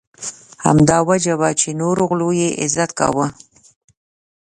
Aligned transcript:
همدا 0.65 0.97
وجه 1.09 1.33
وه 1.39 1.49
چې 1.61 1.69
نورو 1.81 2.03
غلو 2.09 2.29
یې 2.41 2.49
عزت 2.63 2.91
کاوه. 2.99 3.27